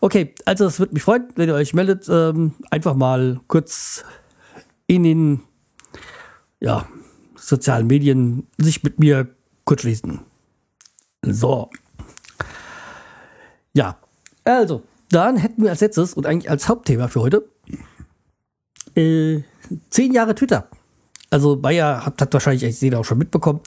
Okay, 0.01 0.35
also 0.45 0.67
es 0.67 0.79
würde 0.79 0.95
mich 0.95 1.03
freuen, 1.03 1.29
wenn 1.37 1.49
ihr 1.49 1.55
euch 1.55 1.73
meldet. 1.73 2.09
Ähm, 2.09 2.55
einfach 2.71 2.95
mal 2.95 3.41
kurz 3.49 4.05
in 4.87 5.03
den 5.03 5.43
ja, 6.61 6.87
sozialen 7.37 7.87
Medien 7.87 8.47
sich 8.59 8.83
mit 8.83 8.99
mir 8.99 9.29
kurz 9.65 9.83
schließen. 9.83 10.21
So. 11.23 11.71
Ja, 13.73 13.99
also, 14.45 14.83
dann 15.11 15.37
hätten 15.37 15.63
wir 15.63 15.71
als 15.71 15.81
letztes 15.81 16.15
und 16.15 16.27
eigentlich 16.27 16.51
als 16.51 16.69
Hauptthema 16.69 17.09
für 17.09 17.21
heute 17.21 17.49
äh, 18.95 19.43
zehn 19.91 20.13
Jahre 20.13 20.35
Twitter. 20.35 20.69
Also 21.31 21.57
Bayer 21.57 22.07
hat, 22.07 22.21
hat 22.21 22.33
wahrscheinlich 22.33 22.81
jeder 22.81 23.01
auch 23.01 23.05
schon 23.05 23.19
mitbekommen, 23.19 23.61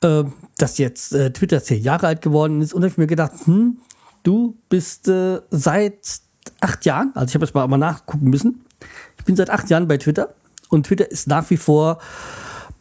äh, 0.00 0.24
dass 0.58 0.78
jetzt 0.78 1.12
äh, 1.12 1.32
Twitter 1.32 1.62
zehn 1.62 1.82
Jahre 1.82 2.06
alt 2.08 2.22
geworden 2.22 2.60
ist. 2.60 2.72
Und 2.72 2.82
habe 2.82 2.90
ich 2.90 2.98
mir 2.98 3.06
gedacht, 3.06 3.32
hm, 3.44 3.78
du 4.22 4.56
bist 4.68 5.08
äh, 5.08 5.40
seit 5.50 6.20
acht 6.60 6.84
Jahren, 6.84 7.12
also 7.14 7.28
ich 7.28 7.34
habe 7.34 7.44
jetzt 7.44 7.54
mal, 7.54 7.66
mal 7.68 7.76
nachgucken 7.76 8.30
müssen, 8.30 8.64
ich 9.15 9.15
bin 9.26 9.36
seit 9.36 9.50
acht 9.50 9.68
Jahren 9.68 9.88
bei 9.88 9.98
Twitter 9.98 10.34
und 10.68 10.86
Twitter 10.86 11.10
ist 11.10 11.26
nach 11.26 11.50
wie 11.50 11.56
vor 11.56 11.98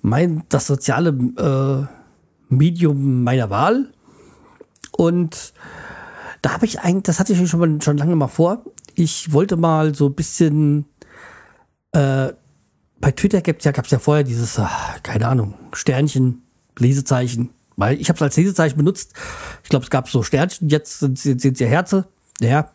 mein, 0.01 0.43
das 0.49 0.67
soziale 0.67 1.09
äh, 1.09 2.53
Medium 2.53 3.23
meiner 3.23 3.49
Wahl. 3.49 3.91
Und 4.91 5.53
da 6.41 6.53
habe 6.53 6.65
ich 6.65 6.79
eigentlich, 6.79 7.03
das 7.03 7.19
hatte 7.19 7.33
ich 7.33 7.49
schon, 7.49 7.59
mal, 7.59 7.81
schon 7.81 7.97
lange 7.97 8.15
mal 8.15 8.27
vor. 8.27 8.63
Ich 8.93 9.33
wollte 9.33 9.57
mal 9.57 9.93
so 9.93 10.07
ein 10.07 10.13
bisschen 10.15 10.85
äh, 11.91 12.33
bei 12.99 13.11
Twitter 13.11 13.41
gab 13.41 13.57
es 13.59 13.65
ja, 13.65 13.71
ja 13.71 13.99
vorher 13.99 14.23
dieses, 14.23 14.57
ach, 14.57 15.01
keine 15.03 15.27
Ahnung, 15.27 15.53
Sternchen, 15.73 16.43
Lesezeichen. 16.77 17.49
Weil 17.77 17.99
ich 17.99 18.09
habe 18.09 18.17
es 18.17 18.21
als 18.21 18.37
Lesezeichen 18.37 18.77
benutzt. 18.77 19.13
Ich 19.63 19.69
glaube, 19.69 19.83
es 19.83 19.89
gab 19.89 20.09
so 20.09 20.23
Sternchen, 20.23 20.69
jetzt 20.69 20.99
sind 20.99 21.45
es 21.45 21.59
ja 21.59 21.67
Herze. 21.67 22.07
Ja. 22.39 22.71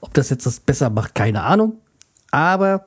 Ob 0.00 0.14
das 0.14 0.30
jetzt 0.30 0.46
das 0.46 0.60
besser 0.60 0.90
macht, 0.90 1.14
keine 1.14 1.42
Ahnung. 1.42 1.78
Aber 2.30 2.86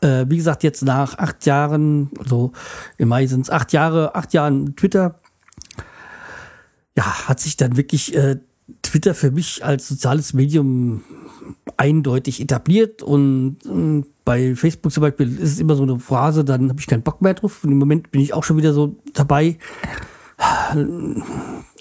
äh, 0.00 0.26
wie 0.28 0.36
gesagt, 0.36 0.62
jetzt 0.62 0.82
nach 0.82 1.18
acht 1.18 1.46
Jahren, 1.46 2.10
also 2.18 2.52
im 2.98 3.08
Mai 3.08 3.26
sind 3.26 3.42
es 3.42 3.50
acht 3.50 3.72
Jahre, 3.72 4.14
acht 4.14 4.32
Jahren 4.32 4.76
Twitter, 4.76 5.16
ja, 6.96 7.28
hat 7.28 7.40
sich 7.40 7.56
dann 7.56 7.76
wirklich 7.76 8.14
äh, 8.14 8.36
Twitter 8.82 9.14
für 9.14 9.30
mich 9.30 9.64
als 9.64 9.88
soziales 9.88 10.32
Medium 10.32 11.02
eindeutig 11.76 12.40
etabliert 12.40 13.02
und, 13.02 13.58
und 13.66 14.06
bei 14.24 14.54
Facebook 14.54 14.92
zum 14.92 15.02
Beispiel 15.02 15.38
ist 15.38 15.52
es 15.52 15.58
immer 15.58 15.74
so 15.76 15.82
eine 15.82 15.98
Phrase, 15.98 16.44
dann 16.44 16.70
habe 16.70 16.80
ich 16.80 16.86
keinen 16.86 17.02
Bock 17.02 17.20
mehr 17.20 17.34
drauf. 17.34 17.62
Und 17.62 17.72
im 17.72 17.78
Moment 17.78 18.10
bin 18.10 18.22
ich 18.22 18.32
auch 18.32 18.44
schon 18.44 18.56
wieder 18.56 18.72
so 18.72 18.96
dabei. 19.12 19.58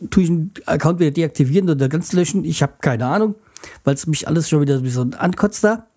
Tue 0.10 0.24
ich 0.24 0.30
einen 0.30 0.52
Account 0.66 1.00
wieder 1.00 1.12
deaktivieren 1.12 1.70
oder 1.70 1.88
ganz 1.88 2.12
löschen? 2.12 2.44
Ich 2.44 2.62
habe 2.62 2.74
keine 2.82 3.06
Ahnung, 3.06 3.36
weil 3.84 3.96
es 3.96 4.08
mich 4.08 4.28
alles 4.28 4.50
schon 4.50 4.62
wieder 4.62 4.86
so 4.86 5.08
ankotzt 5.18 5.64
da. 5.64 5.88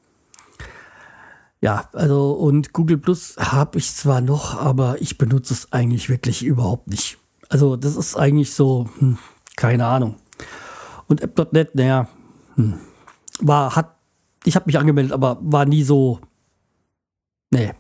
Ja, 1.61 1.89
also 1.93 2.33
und 2.33 2.73
Google 2.73 2.99
Plus 2.99 3.37
habe 3.39 3.79
ich 3.79 3.95
zwar 3.95 4.21
noch, 4.21 4.61
aber 4.61 5.01
ich 5.01 5.19
benutze 5.19 5.55
es 5.55 5.73
eigentlich 5.73 6.09
wirklich 6.09 6.45
überhaupt 6.45 6.89
nicht. 6.89 7.19
Also 7.49 7.77
das 7.77 7.97
ist 7.97 8.17
eigentlich 8.17 8.55
so, 8.55 8.89
hm, 8.99 9.19
keine 9.57 9.87
Ahnung. 9.87 10.17
Und 11.09 11.23
App.net, 11.23 11.75
naja, 11.75 12.09
hm, 12.57 12.75
war, 13.41 13.75
hat, 13.75 13.95
ich 14.45 14.55
habe 14.55 14.67
mich 14.67 14.79
angemeldet, 14.79 15.13
aber 15.13 15.39
war 15.41 15.65
nie 15.65 15.83
so, 15.83 16.21
nee. 17.51 17.73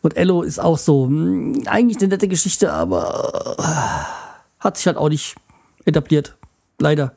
Und 0.00 0.16
Ello 0.16 0.42
ist 0.42 0.58
auch 0.58 0.78
so, 0.78 1.06
hm, 1.06 1.62
eigentlich 1.66 1.98
eine 1.98 2.08
nette 2.08 2.28
Geschichte, 2.28 2.72
aber 2.72 3.56
äh, 3.58 4.62
hat 4.64 4.76
sich 4.76 4.86
halt 4.86 4.96
auch 4.96 5.08
nicht 5.08 5.36
etabliert. 5.84 6.36
Leider. 6.78 7.14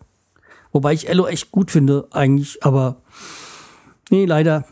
Wobei 0.72 0.94
ich 0.94 1.10
Ello 1.10 1.26
echt 1.26 1.52
gut 1.52 1.72
finde, 1.72 2.08
eigentlich, 2.12 2.64
aber 2.64 2.98
nee, 4.10 4.26
leider 4.26 4.66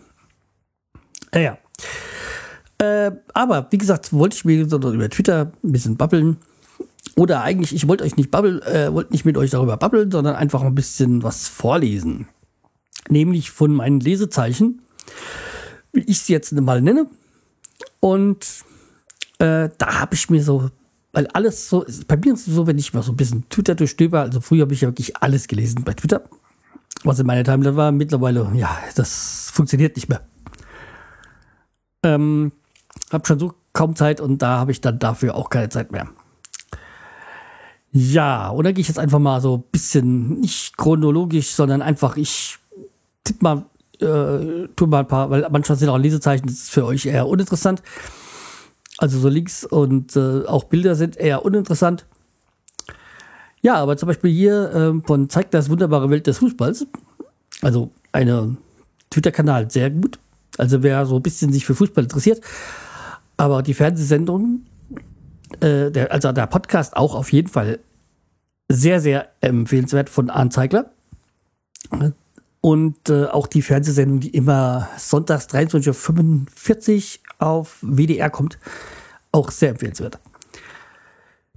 naja. 1.35 1.57
Äh, 2.77 3.11
aber 3.33 3.67
wie 3.69 3.77
gesagt, 3.77 4.11
wollte 4.11 4.35
ich 4.35 4.45
mir 4.45 4.61
über 4.61 5.09
Twitter 5.09 5.51
ein 5.63 5.71
bisschen 5.71 5.97
babbeln. 5.97 6.37
Oder 7.15 7.43
eigentlich, 7.43 7.73
ich 7.73 7.87
wollte 7.87 8.03
euch 8.03 8.17
nicht 8.17 8.31
babbeln, 8.31 8.61
äh, 8.63 8.91
wollte 8.91 9.13
nicht 9.13 9.25
mit 9.25 9.37
euch 9.37 9.51
darüber 9.51 9.77
babbeln, 9.77 10.11
sondern 10.11 10.35
einfach 10.35 10.63
ein 10.63 10.75
bisschen 10.75 11.23
was 11.23 11.47
vorlesen. 11.47 12.27
Nämlich 13.07 13.51
von 13.51 13.73
meinen 13.73 13.99
Lesezeichen, 13.99 14.81
wie 15.93 16.01
ich 16.01 16.19
sie 16.19 16.33
jetzt 16.33 16.51
mal 16.53 16.81
nenne. 16.81 17.07
Und 17.99 18.45
äh, 19.39 19.69
da 19.77 19.99
habe 19.99 20.15
ich 20.15 20.29
mir 20.29 20.43
so, 20.43 20.69
weil 21.13 21.27
alles 21.27 21.69
so, 21.69 21.85
bei 22.07 22.17
mir 22.17 22.33
ist 22.33 22.47
es 22.47 22.55
so, 22.55 22.67
wenn 22.67 22.77
ich 22.77 22.93
mal 22.93 23.03
so 23.03 23.13
ein 23.13 23.17
bisschen 23.17 23.47
Twitter 23.49 23.75
durchstöber, 23.75 24.21
also 24.21 24.41
früher 24.41 24.63
habe 24.63 24.73
ich 24.73 24.81
ja 24.81 24.89
wirklich 24.89 25.15
alles 25.17 25.47
gelesen 25.47 25.83
bei 25.85 25.93
Twitter, 25.93 26.23
was 27.03 27.19
in 27.19 27.27
meiner 27.27 27.43
Timeline 27.43 27.77
war. 27.77 27.91
Mittlerweile, 27.91 28.51
ja, 28.55 28.77
das 28.95 29.51
funktioniert 29.53 29.95
nicht 29.95 30.09
mehr. 30.09 30.21
Ähm, 32.05 32.51
hab 33.11 33.27
schon 33.27 33.39
so 33.39 33.53
kaum 33.73 33.95
Zeit 33.95 34.21
und 34.21 34.41
da 34.41 34.59
habe 34.59 34.71
ich 34.71 34.79
dann 34.79 34.99
dafür 34.99 35.35
auch 35.35 35.49
keine 35.49 35.69
Zeit 35.69 35.91
mehr. 35.91 36.07
Ja, 37.91 38.51
oder 38.51 38.73
gehe 38.73 38.81
ich 38.81 38.87
jetzt 38.87 38.99
einfach 38.99 39.19
mal 39.19 39.41
so 39.41 39.57
ein 39.57 39.63
bisschen, 39.71 40.41
nicht 40.41 40.77
chronologisch, 40.77 41.51
sondern 41.51 41.81
einfach, 41.81 42.17
ich 42.17 42.57
tippe 43.23 43.43
mal, 43.43 43.65
äh, 44.01 44.67
tue 44.75 44.87
mal 44.87 44.99
ein 44.99 45.07
paar, 45.07 45.29
weil 45.29 45.47
manchmal 45.49 45.77
sind 45.77 45.89
auch 45.89 45.97
Lesezeichen, 45.97 46.45
das 46.45 46.55
ist 46.55 46.71
für 46.71 46.85
euch 46.85 47.05
eher 47.05 47.27
uninteressant. 47.27 47.81
Also 48.97 49.19
so 49.19 49.29
Links 49.29 49.65
und 49.65 50.15
äh, 50.15 50.45
auch 50.45 50.65
Bilder 50.65 50.95
sind 50.95 51.17
eher 51.17 51.43
uninteressant. 51.43 52.05
Ja, 53.61 53.75
aber 53.75 53.97
zum 53.97 54.07
Beispiel 54.07 54.31
hier 54.31 54.71
äh, 54.73 55.07
von 55.07 55.29
Zeigt 55.29 55.53
das 55.53 55.69
wunderbare 55.69 56.09
Welt 56.09 56.27
des 56.27 56.37
Fußballs. 56.37 56.85
Also 57.61 57.91
eine 58.11 58.57
Twitter-Kanal, 59.09 59.71
sehr 59.71 59.89
gut. 59.89 60.19
Also 60.57 60.83
wer 60.83 61.05
so 61.05 61.17
ein 61.17 61.23
bisschen 61.23 61.51
sich 61.51 61.65
für 61.65 61.75
Fußball 61.75 62.03
interessiert. 62.03 62.41
Aber 63.37 63.61
die 63.61 63.73
Fernsehsendung, 63.73 64.61
äh, 65.59 65.91
der, 65.91 66.11
also 66.11 66.31
der 66.31 66.47
Podcast 66.47 66.95
auch 66.95 67.15
auf 67.15 67.31
jeden 67.31 67.49
Fall 67.49 67.79
sehr, 68.69 68.99
sehr 68.99 69.29
empfehlenswert 69.41 70.09
von 70.09 70.29
Arndt 70.29 70.53
Zeigler. 70.53 70.91
Und 72.61 73.09
äh, 73.09 73.25
auch 73.25 73.47
die 73.47 73.61
Fernsehsendung, 73.61 74.21
die 74.21 74.29
immer 74.29 74.89
sonntags 74.97 75.47
23.45 75.49 77.19
Uhr 77.19 77.47
auf 77.47 77.77
WDR 77.81 78.29
kommt, 78.29 78.57
auch 79.31 79.51
sehr 79.51 79.69
empfehlenswert. 79.71 80.19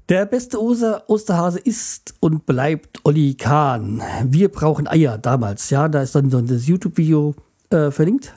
Der 0.09 0.27
beste 0.27 0.61
Oster 0.61 1.05
Osterhase 1.09 1.59
ist 1.59 2.15
und 2.21 2.47
bleibt 2.47 3.01
Olli 3.05 3.35
Kahn. 3.35 4.03
Wir 4.25 4.49
brauchen 4.49 4.89
Eier 4.89 5.19
damals. 5.19 5.69
Ja, 5.71 5.89
da 5.89 6.03
ist 6.03 6.15
dann 6.15 6.31
so 6.31 6.41
das 6.41 6.67
YouTube-Video 6.67 7.35
äh, 7.71 7.91
verlinkt 7.91 8.33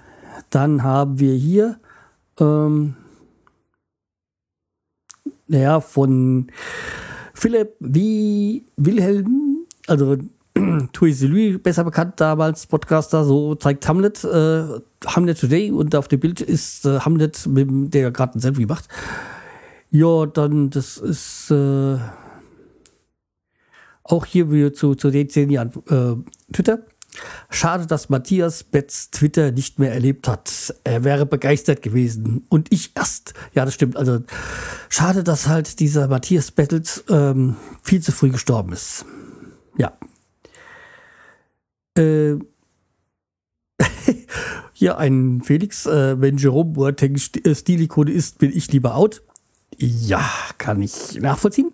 Dann 0.52 0.84
haben 0.84 1.20
wir 1.20 1.34
hier, 1.34 1.80
ähm, 2.40 2.96
naja, 5.48 5.80
von 5.80 6.52
Philipp 7.34 7.76
wie 7.80 8.66
Wilhelm, 8.76 9.66
also 9.88 10.18
Louis, 11.00 11.60
besser 11.64 11.86
bekannt 11.86 12.20
damals, 12.20 12.68
Podcaster, 12.68 13.24
so 13.24 13.56
zeigt 13.56 13.88
Hamlet, 13.88 14.24
äh, 14.26 14.66
Hamlet 15.06 15.40
Today 15.40 15.72
und 15.72 15.96
auf 15.96 16.10
dem 16.10 16.20
Bild 16.20 16.42
ist 16.42 16.86
äh, 16.86 17.00
Hamlet, 17.00 17.48
mit, 17.48 17.94
der 17.94 18.12
gerade 18.12 18.38
ein 18.38 18.42
Selfie 18.42 18.66
macht. 18.66 18.90
Ja, 19.90 20.26
dann, 20.26 20.70
das 20.70 20.98
ist 20.98 21.50
äh, 21.50 21.98
auch 24.04 24.26
hier 24.26 24.52
wie 24.52 24.74
zu, 24.74 24.96
zu 24.96 25.12
den 25.12 25.30
zehn 25.30 25.50
Jahren 25.50 25.72
äh, 25.88 26.54
Twitter. 26.54 26.80
Schade, 27.50 27.88
dass 27.88 28.10
Matthias 28.10 28.64
Betz 28.64 29.12
Twitter 29.12 29.52
nicht 29.52 29.80
mehr 29.80 29.94
erlebt 29.94 30.28
hat. 30.28 30.74
Er 30.84 31.04
wäre 31.04 31.26
begeistert 31.26 31.82
gewesen. 31.82 32.46
Und 32.50 32.72
ich 32.72 32.92
erst. 32.96 33.34
Ja, 33.54 33.66
das 33.66 33.74
stimmt. 33.74 33.98
Also 33.98 34.22
schade, 34.90 35.24
dass 35.24 35.48
halt 35.48 35.80
dieser 35.80 36.08
Matthias 36.08 36.52
Bettels 36.52 37.04
ähm, 37.10 37.58
viel 37.84 38.02
zu 38.02 38.12
früh 38.12 38.30
gestorben 38.30 38.72
ist. 38.72 39.06
Ja. 39.78 39.98
Äh, 41.98 42.36
hier 44.74 44.98
ein 44.98 45.42
Felix, 45.42 45.86
äh, 45.86 46.20
wenn 46.22 46.38
Jerome 46.38 46.72
Boateng 46.72 47.16
äh, 47.44 47.56
Stilikone 47.56 48.12
ist, 48.12 48.40
bin 48.40 48.56
ich 48.56 48.72
lieber 48.72 48.96
out. 48.96 49.22
Ja, 49.78 50.30
kann 50.58 50.82
ich 50.82 51.20
nachvollziehen. 51.20 51.74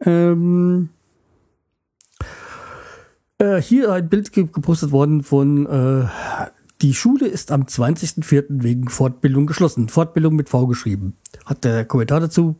Ähm, 0.00 0.90
äh, 3.38 3.60
hier 3.60 3.92
ein 3.92 4.08
Bild 4.08 4.32
gepostet 4.32 4.92
worden 4.92 5.22
von 5.22 5.66
äh, 5.66 6.06
die 6.82 6.92
Schule 6.92 7.26
ist 7.26 7.52
am 7.52 7.62
20.04. 7.62 8.44
wegen 8.62 8.88
Fortbildung 8.88 9.46
geschlossen. 9.46 9.88
Fortbildung 9.88 10.36
mit 10.36 10.50
V 10.50 10.66
geschrieben. 10.66 11.16
Hat 11.46 11.64
der 11.64 11.86
Kommentar 11.86 12.20
dazu, 12.20 12.56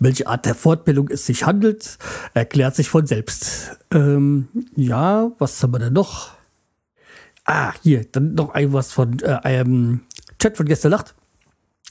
welche 0.00 0.26
Art 0.26 0.44
der 0.44 0.56
Fortbildung 0.56 1.08
es 1.08 1.24
sich 1.24 1.46
handelt, 1.46 1.98
erklärt 2.34 2.74
sich 2.74 2.90
von 2.90 3.06
selbst. 3.06 3.78
Ähm, 3.92 4.48
ja, 4.74 5.30
was 5.38 5.62
haben 5.62 5.72
wir 5.72 5.78
denn 5.78 5.92
noch? 5.92 6.30
Ah, 7.44 7.72
hier, 7.82 8.04
dann 8.10 8.34
noch 8.34 8.50
ein 8.50 8.72
was 8.72 8.92
von 8.92 9.20
äh, 9.20 9.38
einem 9.42 10.00
Chat 10.40 10.56
von 10.56 10.66
gestern 10.66 10.90
Nacht. 10.90 11.14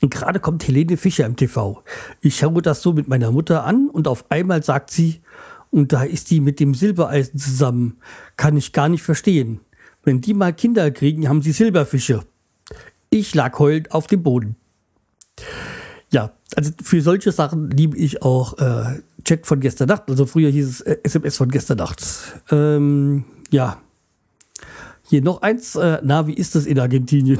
Gerade 0.01 0.39
kommt 0.39 0.67
Helene 0.67 0.97
Fischer 0.97 1.25
im 1.25 1.37
TV. 1.37 1.83
Ich 2.21 2.37
schaue 2.37 2.61
das 2.61 2.81
so 2.81 2.93
mit 2.93 3.07
meiner 3.07 3.31
Mutter 3.31 3.63
an 3.65 3.89
und 3.89 4.07
auf 4.07 4.29
einmal 4.31 4.63
sagt 4.63 4.91
sie, 4.91 5.21
und 5.71 5.93
da 5.93 6.03
ist 6.03 6.31
die 6.31 6.41
mit 6.41 6.59
dem 6.59 6.73
Silbereisen 6.73 7.39
zusammen. 7.39 7.97
Kann 8.37 8.57
ich 8.57 8.73
gar 8.73 8.89
nicht 8.89 9.03
verstehen. 9.03 9.59
Wenn 10.03 10.21
die 10.21 10.33
mal 10.33 10.53
Kinder 10.53 10.89
kriegen, 10.91 11.27
haben 11.27 11.41
sie 11.41 11.51
Silberfische. 11.51 12.23
Ich 13.09 13.35
lag 13.35 13.57
heulend 13.59 13.91
auf 13.91 14.07
dem 14.07 14.23
Boden. 14.23 14.55
Ja, 16.11 16.31
also 16.55 16.71
für 16.81 17.01
solche 17.01 17.31
Sachen 17.31 17.69
liebe 17.69 17.97
ich 17.97 18.23
auch 18.23 18.57
äh, 18.57 19.01
Chat 19.23 19.45
von 19.45 19.59
gestern 19.59 19.89
Nacht. 19.89 20.03
Also 20.09 20.25
früher 20.25 20.49
hieß 20.49 20.67
es 20.67 20.81
äh, 20.81 20.97
SMS 21.03 21.37
von 21.37 21.49
gestern 21.49 21.77
Nacht. 21.77 22.03
Ähm, 22.51 23.25
ja. 23.51 23.81
Hier 25.03 25.21
noch 25.21 25.41
eins. 25.41 25.75
Äh, 25.75 25.99
na, 26.03 26.27
wie 26.27 26.33
ist 26.33 26.55
das 26.55 26.65
in 26.65 26.79
Argentinien? 26.79 27.39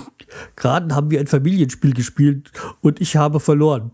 Gerade 0.55 0.93
haben 0.95 1.09
wir 1.09 1.19
ein 1.19 1.27
Familienspiel 1.27 1.93
gespielt 1.93 2.51
und 2.81 3.01
ich 3.01 3.15
habe 3.15 3.39
verloren. 3.39 3.91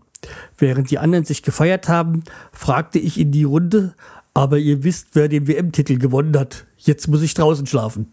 Während 0.58 0.90
die 0.90 0.98
anderen 0.98 1.24
sich 1.24 1.42
gefeiert 1.42 1.88
haben, 1.88 2.24
fragte 2.52 2.98
ich 2.98 3.18
in 3.18 3.32
die 3.32 3.44
Runde, 3.44 3.94
aber 4.36 4.58
ihr 4.58 4.84
wisst, 4.84 5.08
wer 5.14 5.28
den 5.28 5.48
WM-Titel 5.48 5.96
gewonnen 5.96 6.38
hat. 6.38 6.66
Jetzt 6.76 7.08
muss 7.08 7.22
ich 7.22 7.32
draußen 7.32 7.66
schlafen. 7.66 8.12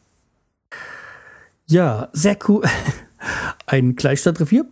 Ja, 1.67 2.07
sehr 2.13 2.37
cool. 2.47 2.63
Ein 3.65 3.97
Kleinstadtrevier. 3.97 4.65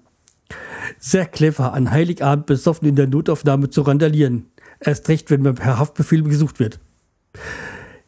Sehr 0.97 1.25
clever, 1.25 1.73
an 1.73 1.91
Heiligabend 1.91 2.45
besoffen 2.45 2.87
in 2.87 2.95
der 2.95 3.07
Notaufnahme 3.07 3.69
zu 3.69 3.81
randalieren. 3.81 4.45
Erst 4.79 5.09
recht, 5.09 5.29
wenn 5.29 5.41
man 5.41 5.55
per 5.55 5.77
Haftbefehl 5.77 6.23
gesucht 6.23 6.59
wird. 6.59 6.79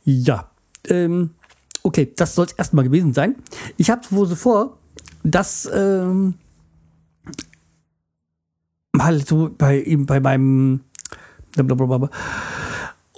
Ja, 0.06 0.50
ähm, 0.88 1.32
okay, 1.84 2.14
das 2.16 2.36
soll 2.36 2.46
es 2.46 2.54
erstmal 2.54 2.86
gewesen 2.86 3.12
sein. 3.12 3.36
Ich 3.76 3.90
habe 3.90 4.04
wohl 4.12 4.26
so 4.26 4.38
vor, 4.38 4.78
dass 5.24 5.70
ähm, 5.74 6.36
mal 8.94 9.20
so 9.20 9.50
bei, 9.58 9.84
bei 9.98 10.22
meinem 10.22 10.80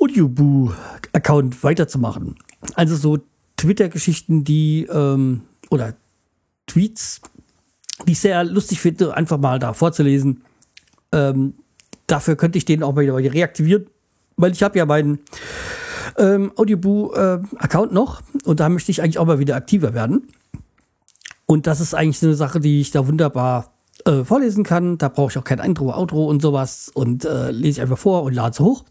Audioboo-Account 0.05 1.63
weiterzumachen. 1.63 2.35
Also 2.75 2.95
so 2.95 3.19
Twitter-Geschichten, 3.57 4.43
die 4.43 4.85
ähm, 4.85 5.41
oder 5.69 5.95
Tweets, 6.67 7.21
die 8.07 8.11
ich 8.11 8.19
sehr 8.19 8.43
lustig 8.43 8.79
finde, 8.79 9.15
einfach 9.15 9.37
mal 9.37 9.59
da 9.59 9.73
vorzulesen. 9.73 10.43
Ähm, 11.11 11.55
dafür 12.07 12.35
könnte 12.35 12.57
ich 12.57 12.65
den 12.65 12.83
auch 12.83 12.93
mal 12.93 13.09
reaktivieren, 13.09 13.87
weil 14.37 14.51
ich 14.51 14.61
habe 14.61 14.77
ja 14.77 14.85
meinen 14.85 15.19
ähm, 16.17 16.51
Audioboo-Account 16.55 17.91
äh, 17.91 17.95
noch 17.95 18.21
und 18.43 18.59
da 18.59 18.69
möchte 18.69 18.91
ich 18.91 19.01
eigentlich 19.01 19.17
auch 19.17 19.25
mal 19.25 19.39
wieder 19.39 19.55
aktiver 19.55 19.93
werden. 19.93 20.27
Und 21.47 21.67
das 21.67 21.79
ist 21.79 21.93
eigentlich 21.93 22.21
eine 22.23 22.35
Sache, 22.35 22.59
die 22.59 22.81
ich 22.81 22.91
da 22.91 23.07
wunderbar 23.07 23.74
äh, 24.05 24.23
vorlesen 24.23 24.63
kann. 24.63 24.97
Da 24.97 25.09
brauche 25.09 25.31
ich 25.31 25.37
auch 25.37 25.43
kein 25.43 25.59
Intro, 25.59 25.91
Outro 25.93 26.25
und 26.25 26.41
sowas 26.41 26.91
und 26.93 27.25
äh, 27.25 27.51
lese 27.51 27.79
ich 27.79 27.81
einfach 27.81 27.97
vor 27.97 28.23
und 28.23 28.33
lade 28.33 28.51
es 28.51 28.59
hoch. 28.59 28.85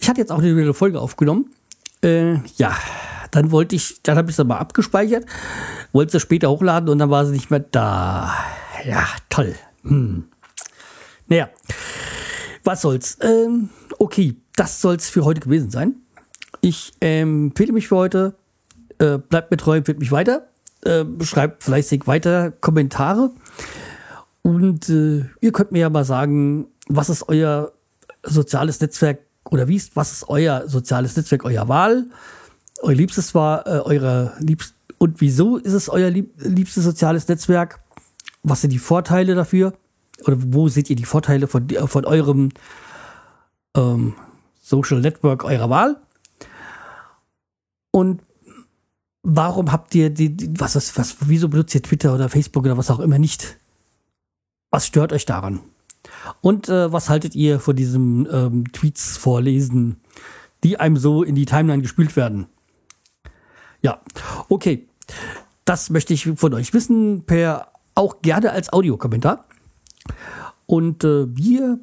Ich 0.00 0.08
hatte 0.08 0.20
jetzt 0.20 0.32
auch 0.32 0.38
eine 0.38 0.74
Folge 0.74 1.00
aufgenommen. 1.00 1.50
Äh, 2.02 2.34
ja, 2.56 2.76
dann 3.30 3.50
wollte 3.50 3.76
ich, 3.76 4.02
dann 4.02 4.16
habe 4.16 4.30
ich 4.30 4.38
es 4.38 4.44
mal 4.44 4.58
abgespeichert, 4.58 5.26
wollte 5.92 6.12
sie 6.12 6.20
später 6.20 6.50
hochladen 6.50 6.88
und 6.88 6.98
dann 6.98 7.10
war 7.10 7.26
sie 7.26 7.32
nicht 7.32 7.50
mehr 7.50 7.60
da. 7.60 8.32
Ja, 8.84 9.06
toll. 9.28 9.54
Hm. 9.82 10.24
Naja, 11.28 11.48
was 12.64 12.82
soll's. 12.82 13.18
Ähm, 13.20 13.70
okay, 13.98 14.36
das 14.54 14.80
soll's 14.80 15.08
für 15.08 15.24
heute 15.24 15.40
gewesen 15.40 15.70
sein. 15.70 15.96
Ich 16.60 16.92
ähm, 17.00 17.48
empfehle 17.48 17.72
mich 17.72 17.88
für 17.88 17.96
heute. 17.96 18.34
Äh, 18.98 19.18
bleibt 19.18 19.50
mir 19.50 19.56
treu, 19.56 19.76
empfiehlt 19.76 19.98
mich 19.98 20.12
weiter. 20.12 20.48
Äh, 20.84 21.04
schreibt 21.22 21.64
fleißig 21.64 22.06
weiter 22.06 22.52
Kommentare. 22.52 23.30
Und 24.46 24.88
äh, 24.90 25.24
ihr 25.40 25.50
könnt 25.50 25.72
mir 25.72 25.80
ja 25.80 25.90
mal 25.90 26.04
sagen, 26.04 26.68
was 26.86 27.08
ist 27.08 27.28
euer 27.28 27.72
soziales 28.22 28.80
Netzwerk 28.80 29.18
oder 29.50 29.66
wie 29.66 29.74
ist, 29.74 29.96
was 29.96 30.12
ist 30.12 30.28
euer 30.28 30.68
soziales 30.68 31.16
Netzwerk, 31.16 31.44
euer 31.44 31.66
Wahl? 31.66 32.06
Euer 32.80 32.94
liebstes 32.94 33.34
war 33.34 33.66
äh, 33.66 33.80
eure 33.80 34.34
liebst 34.38 34.76
und 34.98 35.20
wieso 35.20 35.56
ist 35.56 35.72
es 35.72 35.88
euer 35.88 36.10
lieb 36.10 36.32
liebstes 36.36 36.84
soziales 36.84 37.26
Netzwerk? 37.26 37.80
Was 38.44 38.60
sind 38.60 38.72
die 38.72 38.78
Vorteile 38.78 39.34
dafür? 39.34 39.72
Oder 40.24 40.36
wo 40.38 40.68
seht 40.68 40.90
ihr 40.90 40.96
die 40.96 41.06
Vorteile 41.06 41.48
von, 41.48 41.68
von 41.68 42.04
eurem 42.04 42.50
ähm, 43.76 44.14
Social 44.62 45.00
Network 45.00 45.42
eurer 45.42 45.70
Wahl? 45.70 45.96
Und 47.90 48.22
warum 49.24 49.72
habt 49.72 49.92
ihr 49.96 50.08
die, 50.10 50.36
die 50.36 50.60
was, 50.60 50.76
was, 50.76 50.96
was, 50.96 51.16
wieso 51.22 51.48
benutzt 51.48 51.74
ihr 51.74 51.82
Twitter 51.82 52.14
oder 52.14 52.28
Facebook 52.28 52.64
oder 52.64 52.78
was 52.78 52.92
auch 52.92 53.00
immer 53.00 53.18
nicht? 53.18 53.58
Was 54.70 54.86
stört 54.86 55.12
euch 55.12 55.24
daran? 55.24 55.60
Und 56.40 56.68
äh, 56.68 56.92
was 56.92 57.08
haltet 57.08 57.34
ihr 57.34 57.60
von 57.60 57.76
diesen 57.76 58.28
ähm, 58.32 58.72
Tweets 58.72 59.16
vorlesen, 59.16 60.00
die 60.64 60.78
einem 60.78 60.96
so 60.96 61.22
in 61.22 61.34
die 61.34 61.46
Timeline 61.46 61.82
gespült 61.82 62.16
werden? 62.16 62.46
Ja, 63.82 64.00
okay. 64.48 64.88
Das 65.64 65.90
möchte 65.90 66.14
ich 66.14 66.30
von 66.36 66.54
euch 66.54 66.72
wissen, 66.72 67.24
per 67.24 67.72
auch 67.94 68.22
gerne 68.22 68.52
als 68.52 68.72
Audiokommentar. 68.72 69.46
Und 70.66 71.02
äh, 71.04 71.26
wir 71.36 71.80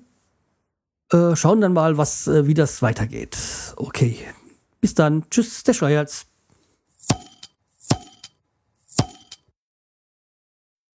äh, 1.11 1.35
schauen 1.35 1.61
dann 1.61 1.73
mal, 1.73 1.97
was, 1.97 2.27
äh, 2.27 2.47
wie 2.47 2.53
das 2.53 2.81
weitergeht. 2.81 3.37
Okay. 3.75 4.17
Bis 4.79 4.93
dann. 4.93 5.29
Tschüss, 5.29 5.63
der 5.63 5.73
Schreihals. 5.73 6.27